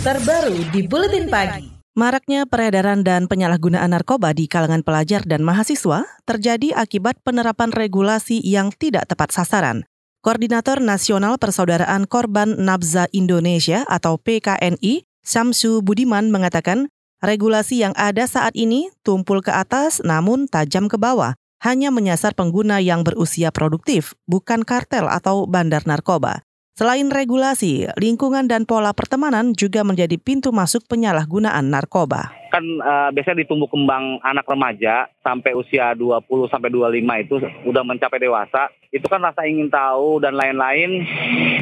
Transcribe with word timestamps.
terbaru 0.00 0.56
di 0.72 0.88
Buletin 0.88 1.28
Pagi. 1.28 1.68
Maraknya 1.92 2.48
peredaran 2.48 3.04
dan 3.04 3.28
penyalahgunaan 3.28 3.92
narkoba 3.92 4.32
di 4.32 4.48
kalangan 4.48 4.80
pelajar 4.80 5.20
dan 5.28 5.44
mahasiswa 5.44 6.08
terjadi 6.24 6.72
akibat 6.72 7.20
penerapan 7.20 7.68
regulasi 7.68 8.40
yang 8.40 8.72
tidak 8.72 9.12
tepat 9.12 9.28
sasaran. 9.28 9.84
Koordinator 10.24 10.80
Nasional 10.80 11.36
Persaudaraan 11.36 12.08
Korban 12.08 12.56
Nabza 12.64 13.12
Indonesia 13.12 13.84
atau 13.92 14.16
PKNI, 14.16 15.04
Samsu 15.20 15.84
Budiman 15.84 16.32
mengatakan, 16.32 16.88
regulasi 17.20 17.84
yang 17.84 17.92
ada 17.92 18.24
saat 18.24 18.56
ini 18.56 18.88
tumpul 19.04 19.44
ke 19.44 19.52
atas 19.52 20.00
namun 20.00 20.48
tajam 20.48 20.88
ke 20.88 20.96
bawah, 20.96 21.36
hanya 21.60 21.92
menyasar 21.92 22.32
pengguna 22.32 22.80
yang 22.80 23.04
berusia 23.04 23.52
produktif, 23.52 24.16
bukan 24.24 24.64
kartel 24.64 25.12
atau 25.12 25.44
bandar 25.44 25.84
narkoba. 25.84 26.40
Selain 26.78 27.04
regulasi, 27.12 27.90
lingkungan 28.00 28.48
dan 28.48 28.64
pola 28.64 28.96
pertemanan 28.96 29.52
juga 29.52 29.84
menjadi 29.84 30.16
pintu 30.16 30.48
masuk 30.48 30.86
penyalahgunaan 30.88 31.68
narkoba. 31.68 32.32
Kan 32.48 32.64
uh, 32.80 33.12
biasanya 33.12 33.44
ditumbuh 33.44 33.68
kembang 33.68 34.16
anak 34.24 34.48
remaja 34.48 35.06
sampai 35.20 35.52
usia 35.52 35.92
20 35.92 36.24
sampai 36.48 36.72
25 36.72 37.24
itu 37.26 37.34
udah 37.68 37.82
mencapai 37.84 38.22
dewasa, 38.22 38.72
itu 38.90 39.04
kan 39.06 39.20
rasa 39.20 39.44
ingin 39.44 39.68
tahu 39.68 40.24
dan 40.24 40.34
lain-lain. 40.38 41.04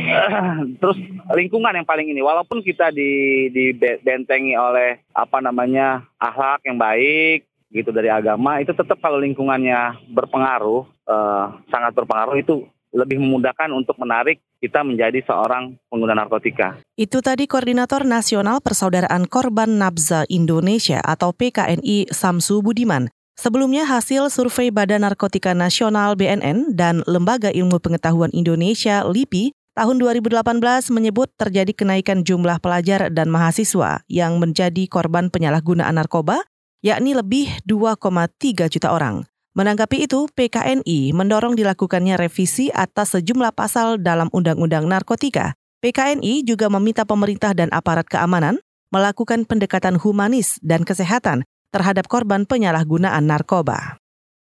Terus 0.81 0.99
lingkungan 1.35 1.75
yang 1.75 1.89
paling 1.89 2.09
ini, 2.09 2.23
walaupun 2.23 2.63
kita 2.63 2.95
di 2.95 3.51
dibentengi 3.51 4.55
oleh 4.55 5.03
apa 5.13 5.43
namanya 5.43 6.07
akhlak 6.23 6.63
yang 6.63 6.79
baik, 6.79 7.49
gitu 7.69 7.93
dari 7.93 8.09
agama 8.09 8.65
itu 8.65 8.73
tetap 8.73 8.97
kalau 8.97 9.21
lingkungannya 9.21 10.09
berpengaruh 10.09 10.89
uh, 11.05 11.47
sangat 11.69 11.93
berpengaruh 11.93 12.41
itu 12.41 12.65
lebih 12.93 13.21
memudahkan 13.21 13.69
untuk 13.73 13.97
menarik 14.01 14.41
kita 14.59 14.83
menjadi 14.83 15.21
seorang 15.25 15.77
pengguna 15.93 16.17
narkotika. 16.17 16.81
Itu 16.99 17.21
tadi 17.21 17.47
Koordinator 17.47 18.03
Nasional 18.03 18.59
Persaudaraan 18.65 19.29
Korban 19.29 19.79
Nabza 19.79 20.25
Indonesia 20.33 20.99
atau 21.05 21.31
PKNI 21.37 22.11
Samsu 22.11 22.65
Budiman. 22.65 23.13
Sebelumnya 23.39 23.87
hasil 23.87 24.35
survei 24.35 24.75
Badan 24.75 25.07
Narkotika 25.07 25.55
Nasional 25.55 26.19
BNN 26.19 26.75
dan 26.75 27.07
Lembaga 27.07 27.55
Ilmu 27.55 27.79
Pengetahuan 27.79 28.35
Indonesia 28.35 29.07
LIPI 29.07 29.55
tahun 29.79 30.03
2018 30.03 30.43
menyebut 30.91 31.31
terjadi 31.39 31.71
kenaikan 31.71 32.27
jumlah 32.27 32.59
pelajar 32.59 33.15
dan 33.15 33.31
mahasiswa 33.31 34.03
yang 34.11 34.43
menjadi 34.43 34.91
korban 34.91 35.31
penyalahgunaan 35.31 35.95
narkoba, 35.95 36.43
yakni 36.83 37.15
lebih 37.15 37.47
2,3 37.63 38.67
juta 38.67 38.91
orang. 38.91 39.23
Menanggapi 39.57 40.05
itu, 40.05 40.29
PKNI 40.33 41.17
mendorong 41.17 41.57
dilakukannya 41.57 42.21
revisi 42.21 42.69
atas 42.69 43.17
sejumlah 43.17 43.57
pasal 43.57 44.03
dalam 44.03 44.29
Undang-Undang 44.31 44.85
Narkotika. 44.85 45.57
PKNI 45.79 46.43
juga 46.43 46.67
meminta 46.69 47.07
pemerintah 47.07 47.55
dan 47.55 47.71
aparat 47.71 48.11
keamanan 48.11 48.59
melakukan 48.91 49.47
pendekatan 49.47 49.97
humanis 50.01 50.59
dan 50.61 50.83
kesehatan 50.83 51.47
terhadap 51.71 52.09
korban 52.09 52.49
penyalahgunaan 52.49 53.25
narkoba. 53.29 54.01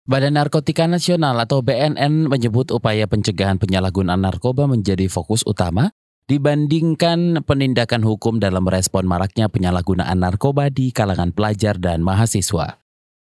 Badan 0.02 0.34
Narkotika 0.34 0.90
Nasional 0.90 1.38
atau 1.38 1.62
BNN 1.62 2.26
menyebut 2.26 2.74
upaya 2.74 3.06
pencegahan 3.06 3.62
penyalahgunaan 3.62 4.18
narkoba 4.18 4.66
menjadi 4.66 5.06
fokus 5.06 5.46
utama 5.46 5.94
dibandingkan 6.26 7.46
penindakan 7.46 8.02
hukum 8.02 8.42
dalam 8.42 8.66
respon 8.66 9.06
maraknya 9.06 9.46
penyalahgunaan 9.46 10.18
narkoba 10.18 10.74
di 10.74 10.90
kalangan 10.90 11.30
pelajar 11.30 11.78
dan 11.78 12.02
mahasiswa. 12.02 12.82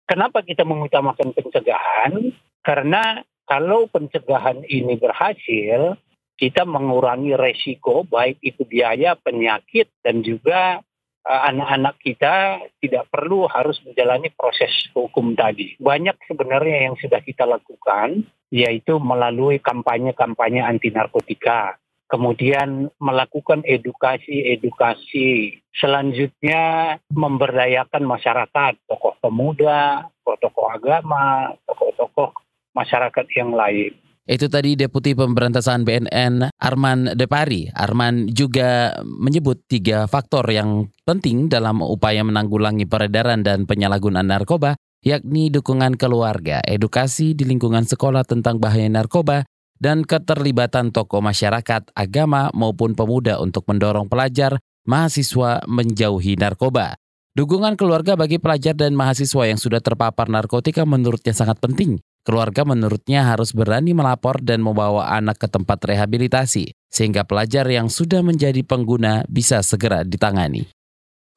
Kenapa 0.08 0.40
kita 0.40 0.64
mengutamakan 0.64 1.36
pencegahan? 1.36 2.32
Karena 2.64 3.20
kalau 3.44 3.84
pencegahan 3.92 4.64
ini 4.64 4.96
berhasil, 4.96 6.00
kita 6.40 6.64
mengurangi 6.64 7.36
resiko 7.36 8.08
baik 8.08 8.40
itu 8.40 8.64
biaya, 8.64 9.20
penyakit, 9.20 9.92
dan 10.00 10.24
juga 10.24 10.80
uh, 11.28 11.42
anak-anak 11.52 12.00
kita 12.00 12.64
tidak 12.80 13.04
perlu 13.12 13.44
harus 13.52 13.76
menjalani 13.84 14.32
proses 14.32 14.72
hukum 14.96 15.36
tadi. 15.36 15.76
Banyak 15.76 16.16
sebenarnya 16.24 16.88
yang 16.88 16.96
sudah 16.96 17.20
kita 17.20 17.44
lakukan, 17.44 18.24
yaitu 18.48 18.96
melalui 18.96 19.60
kampanye-kampanye 19.60 20.64
anti 20.64 20.88
narkotika 20.88 21.76
kemudian 22.08 22.88
melakukan 22.98 23.62
edukasi-edukasi. 23.68 25.60
Selanjutnya 25.78 26.98
memberdayakan 27.14 28.02
masyarakat, 28.02 28.72
tokoh 28.90 29.14
pemuda, 29.22 30.10
tokoh 30.26 30.74
agama, 30.74 31.54
tokoh-tokoh 31.70 32.34
masyarakat 32.74 33.26
yang 33.38 33.54
lain. 33.54 33.94
Itu 34.28 34.52
tadi 34.52 34.76
Deputi 34.76 35.16
Pemberantasan 35.16 35.88
BNN 35.88 36.52
Arman 36.60 37.16
Depari. 37.16 37.72
Arman 37.72 38.28
juga 38.28 38.92
menyebut 39.00 39.64
tiga 39.64 40.04
faktor 40.04 40.44
yang 40.52 40.92
penting 41.08 41.48
dalam 41.48 41.80
upaya 41.80 42.20
menanggulangi 42.20 42.84
peredaran 42.84 43.40
dan 43.40 43.64
penyalahgunaan 43.64 44.28
narkoba, 44.28 44.76
yakni 45.00 45.48
dukungan 45.48 45.96
keluarga, 45.96 46.60
edukasi 46.60 47.32
di 47.32 47.48
lingkungan 47.48 47.88
sekolah 47.88 48.26
tentang 48.28 48.60
bahaya 48.60 48.84
narkoba, 48.92 49.48
dan 49.80 50.04
keterlibatan 50.04 50.92
tokoh 50.92 51.24
masyarakat, 51.24 51.94
agama, 51.96 52.52
maupun 52.52 52.92
pemuda 52.92 53.40
untuk 53.40 53.64
mendorong 53.64 54.12
pelajar, 54.12 54.60
mahasiswa 54.86 55.64
menjauhi 55.66 56.38
narkoba. 56.38 56.94
Dukungan 57.38 57.78
keluarga 57.78 58.18
bagi 58.18 58.42
pelajar 58.42 58.74
dan 58.74 58.98
mahasiswa 58.98 59.46
yang 59.46 59.62
sudah 59.62 59.78
terpapar 59.78 60.26
narkotika 60.26 60.82
menurutnya 60.82 61.30
sangat 61.30 61.62
penting. 61.62 62.02
Keluarga 62.26 62.66
menurutnya 62.66 63.24
harus 63.24 63.54
berani 63.54 63.94
melapor 63.94 64.42
dan 64.42 64.60
membawa 64.60 65.14
anak 65.14 65.40
ke 65.40 65.48
tempat 65.48 65.80
rehabilitasi, 65.86 66.74
sehingga 66.90 67.22
pelajar 67.24 67.64
yang 67.70 67.86
sudah 67.86 68.20
menjadi 68.26 68.60
pengguna 68.66 69.22
bisa 69.30 69.62
segera 69.62 70.02
ditangani. 70.02 70.66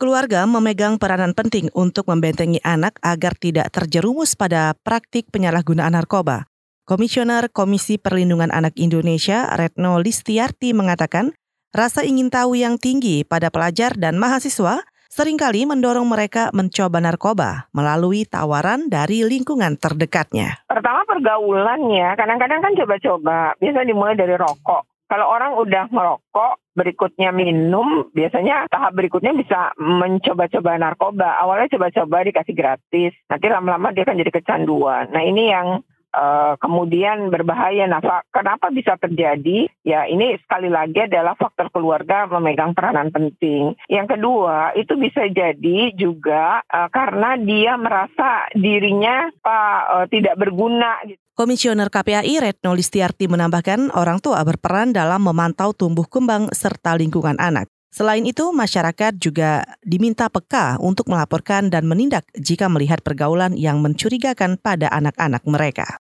Keluarga 0.01 0.49
memegang 0.49 0.97
peranan 0.97 1.37
penting 1.37 1.69
untuk 1.77 2.09
membentengi 2.09 2.57
anak 2.65 2.97
agar 3.05 3.37
tidak 3.37 3.69
terjerumus 3.69 4.33
pada 4.33 4.73
praktik 4.81 5.29
penyalahgunaan 5.29 5.93
narkoba. 5.93 6.49
Komisioner 6.89 7.53
Komisi 7.53 8.01
Perlindungan 8.01 8.49
Anak 8.49 8.73
Indonesia, 8.81 9.45
Retno 9.53 10.01
Listiarti 10.01 10.73
mengatakan, 10.73 11.37
rasa 11.71 12.03
ingin 12.03 12.27
tahu 12.27 12.59
yang 12.59 12.75
tinggi 12.75 13.23
pada 13.23 13.47
pelajar 13.47 13.95
dan 13.95 14.19
mahasiswa 14.19 14.83
sering 15.11 15.35
kali 15.35 15.67
mendorong 15.67 16.07
mereka 16.07 16.51
mencoba 16.55 17.03
narkoba 17.03 17.67
melalui 17.75 18.23
tawaran 18.23 18.87
dari 18.87 19.27
lingkungan 19.27 19.75
terdekatnya. 19.75 20.63
Pertama 20.71 21.03
pergaulannya, 21.03 22.15
kadang-kadang 22.15 22.63
kan 22.63 22.73
coba-coba, 22.79 23.55
biasa 23.59 23.83
dimulai 23.83 24.15
dari 24.15 24.39
rokok. 24.39 24.87
Kalau 25.11 25.27
orang 25.27 25.59
udah 25.59 25.91
merokok, 25.91 26.63
berikutnya 26.71 27.35
minum, 27.35 28.07
biasanya 28.15 28.71
tahap 28.71 28.95
berikutnya 28.95 29.35
bisa 29.35 29.75
mencoba-coba 29.75 30.79
narkoba. 30.79 31.35
Awalnya 31.43 31.75
coba-coba 31.75 32.23
dikasih 32.23 32.55
gratis, 32.55 33.11
nanti 33.27 33.51
lama-lama 33.51 33.91
dia 33.91 34.07
kan 34.07 34.15
jadi 34.15 34.31
kecanduan. 34.31 35.11
Nah 35.11 35.23
ini 35.27 35.51
yang 35.51 35.83
uh, 36.15 36.53
kemudian 36.59 37.31
berbahaya. 37.31 37.87
Nah, 37.87 38.03
kenapa 38.31 38.69
bisa 38.69 38.95
terjadi? 38.99 39.67
Ya, 39.83 40.05
ini 40.07 40.37
sekali 40.43 40.67
lagi 40.67 41.07
adalah 41.07 41.35
faktor 41.35 41.71
keluarga 41.73 42.27
memegang 42.27 42.75
peranan 42.75 43.09
penting. 43.09 43.75
Yang 43.87 44.17
kedua, 44.17 44.75
itu 44.77 44.93
bisa 44.99 45.27
jadi 45.31 45.91
juga 45.95 46.61
uh, 46.67 46.87
karena 46.91 47.39
dia 47.39 47.75
merasa 47.79 48.47
dirinya 48.53 49.31
uh, 49.43 50.05
tidak 50.11 50.37
berguna. 50.37 51.01
Komisioner 51.31 51.87
KPAI 51.89 52.43
Retno 52.43 52.75
Listiarti 52.75 53.25
menambahkan 53.25 53.95
orang 53.95 54.19
tua 54.19 54.43
berperan 54.43 54.93
dalam 54.93 55.23
memantau 55.25 55.71
tumbuh 55.73 56.05
kembang 56.05 56.51
serta 56.51 56.93
lingkungan 56.99 57.39
anak. 57.39 57.71
Selain 57.91 58.23
itu, 58.23 58.55
masyarakat 58.55 59.19
juga 59.19 59.67
diminta 59.83 60.31
peka 60.31 60.79
untuk 60.79 61.11
melaporkan 61.11 61.67
dan 61.67 61.83
menindak 61.83 62.23
jika 62.39 62.71
melihat 62.71 63.03
pergaulan 63.03 63.51
yang 63.51 63.83
mencurigakan 63.83 64.55
pada 64.55 64.87
anak-anak 64.95 65.43
mereka. 65.43 65.99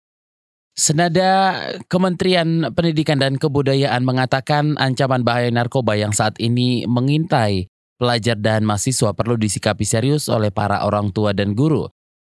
Senada 0.77 1.57
Kementerian 1.89 2.69
Pendidikan 2.75 3.17
dan 3.17 3.39
Kebudayaan 3.39 4.03
mengatakan 4.05 4.77
ancaman 4.77 5.25
bahaya 5.25 5.49
narkoba 5.49 5.97
yang 5.97 6.13
saat 6.13 6.37
ini 6.37 6.85
mengintai 6.85 7.65
pelajar 7.97 8.37
dan 8.37 8.61
mahasiswa 8.61 9.09
perlu 9.15 9.41
disikapi 9.41 9.81
serius 9.81 10.29
oleh 10.29 10.53
para 10.53 10.85
orang 10.85 11.09
tua 11.09 11.33
dan 11.33 11.57
guru. 11.57 11.89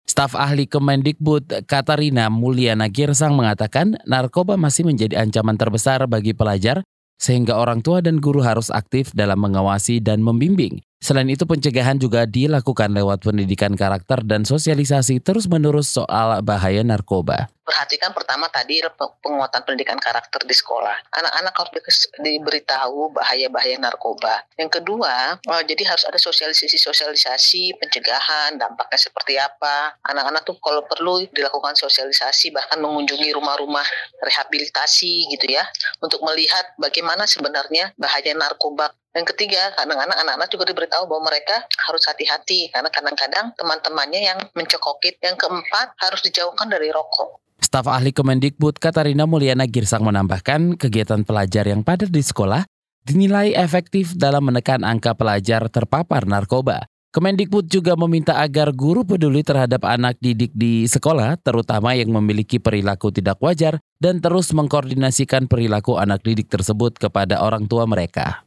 Staf 0.08 0.32
ahli 0.32 0.64
Kemendikbud 0.64 1.68
Katarina 1.68 2.32
Mulyana 2.32 2.88
Girsang 2.88 3.36
mengatakan 3.36 4.00
narkoba 4.08 4.56
masih 4.56 4.88
menjadi 4.88 5.20
ancaman 5.20 5.60
terbesar 5.60 6.08
bagi 6.08 6.32
pelajar 6.32 6.80
sehingga 7.20 7.60
orang 7.60 7.84
tua 7.84 8.00
dan 8.00 8.18
guru 8.18 8.40
harus 8.40 8.72
aktif 8.72 9.12
dalam 9.12 9.38
mengawasi 9.38 10.00
dan 10.00 10.24
membimbing. 10.24 10.80
Selain 11.00 11.24
itu, 11.32 11.48
pencegahan 11.48 11.96
juga 11.96 12.28
dilakukan 12.28 12.92
lewat 12.92 13.24
pendidikan 13.24 13.72
karakter 13.72 14.20
dan 14.20 14.44
sosialisasi 14.44 15.24
terus-menerus 15.24 15.88
soal 15.88 16.44
bahaya 16.44 16.84
narkoba. 16.84 17.48
Perhatikan 17.64 18.12
pertama 18.12 18.52
tadi 18.52 18.84
penguatan 19.24 19.64
pendidikan 19.64 19.96
karakter 19.96 20.44
di 20.44 20.52
sekolah. 20.52 20.92
Anak-anak 21.16 21.54
harus 21.56 22.04
diberitahu 22.20 23.16
bahaya-bahaya 23.16 23.80
narkoba. 23.80 24.44
Yang 24.60 24.82
kedua, 24.82 25.40
oh, 25.40 25.62
jadi 25.64 25.88
harus 25.88 26.04
ada 26.04 26.20
sosialisasi-sosialisasi 26.20 27.80
pencegahan, 27.80 28.60
dampaknya 28.60 29.00
seperti 29.00 29.40
apa. 29.40 29.96
Anak-anak 30.04 30.44
tuh 30.44 30.60
kalau 30.60 30.84
perlu 30.84 31.24
dilakukan 31.32 31.80
sosialisasi, 31.80 32.52
bahkan 32.52 32.76
mengunjungi 32.76 33.32
rumah-rumah 33.32 33.86
rehabilitasi 34.20 35.32
gitu 35.32 35.46
ya, 35.48 35.64
untuk 36.04 36.20
melihat 36.28 36.76
bagaimana 36.76 37.24
sebenarnya 37.24 37.96
bahaya 37.96 38.36
narkoba 38.36 38.92
Yang 39.10 39.34
ketiga, 39.34 39.74
kadang-kadang 39.74 40.14
anak-anak 40.22 40.48
juga 40.54 40.70
diberitahu 40.70 41.10
bahwa 41.10 41.34
mereka 41.34 41.66
harus 41.90 42.02
hati-hati 42.06 42.70
karena 42.70 42.86
kadang-kadang 42.94 43.50
teman-temannya 43.58 44.20
yang 44.22 44.38
mencekokit. 44.54 45.18
Yang 45.18 45.42
keempat, 45.42 45.98
harus 45.98 46.22
dijauhkan 46.22 46.70
dari 46.70 46.94
rokok. 46.94 47.42
Staf 47.58 47.90
ahli 47.90 48.14
Kemendikbud 48.14 48.78
Katarina 48.78 49.26
Mulyana 49.26 49.66
Girsang 49.66 50.06
menambahkan 50.06 50.78
kegiatan 50.78 51.26
pelajar 51.26 51.66
yang 51.66 51.82
padat 51.82 52.08
di 52.08 52.22
sekolah 52.22 52.62
dinilai 53.02 53.52
efektif 53.58 54.14
dalam 54.14 54.46
menekan 54.46 54.86
angka 54.86 55.18
pelajar 55.18 55.66
terpapar 55.66 56.24
narkoba. 56.30 56.86
Kemendikbud 57.10 57.66
juga 57.66 57.98
meminta 57.98 58.38
agar 58.38 58.70
guru 58.70 59.02
peduli 59.02 59.42
terhadap 59.42 59.82
anak 59.82 60.22
didik 60.22 60.54
di 60.54 60.86
sekolah, 60.86 61.34
terutama 61.42 61.98
yang 61.98 62.14
memiliki 62.14 62.62
perilaku 62.62 63.10
tidak 63.10 63.42
wajar, 63.42 63.82
dan 63.98 64.22
terus 64.22 64.54
mengkoordinasikan 64.54 65.50
perilaku 65.50 65.98
anak 65.98 66.22
didik 66.22 66.46
tersebut 66.46 66.94
kepada 67.02 67.42
orang 67.42 67.66
tua 67.66 67.82
mereka. 67.82 68.46